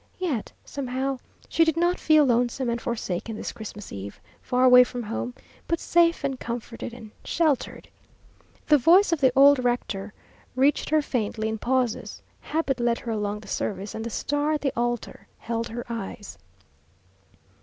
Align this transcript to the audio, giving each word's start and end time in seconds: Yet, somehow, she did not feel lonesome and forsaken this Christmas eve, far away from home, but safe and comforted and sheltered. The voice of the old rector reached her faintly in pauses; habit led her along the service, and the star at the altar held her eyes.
Yet, 0.17 0.51
somehow, 0.65 1.19
she 1.47 1.63
did 1.63 1.77
not 1.77 1.99
feel 1.99 2.25
lonesome 2.25 2.71
and 2.71 2.81
forsaken 2.81 3.35
this 3.35 3.51
Christmas 3.51 3.91
eve, 3.91 4.19
far 4.41 4.63
away 4.63 4.83
from 4.83 5.03
home, 5.03 5.35
but 5.67 5.79
safe 5.79 6.23
and 6.23 6.39
comforted 6.39 6.91
and 6.91 7.11
sheltered. 7.23 7.87
The 8.65 8.79
voice 8.79 9.11
of 9.11 9.21
the 9.21 9.31
old 9.35 9.63
rector 9.63 10.11
reached 10.55 10.89
her 10.89 11.03
faintly 11.03 11.47
in 11.49 11.59
pauses; 11.59 12.23
habit 12.39 12.79
led 12.79 12.97
her 12.97 13.11
along 13.11 13.41
the 13.41 13.47
service, 13.47 13.93
and 13.93 14.03
the 14.03 14.09
star 14.09 14.53
at 14.53 14.61
the 14.61 14.73
altar 14.75 15.27
held 15.37 15.67
her 15.67 15.85
eyes. 15.87 16.39